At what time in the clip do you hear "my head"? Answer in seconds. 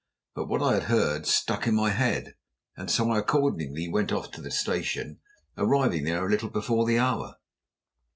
1.75-2.33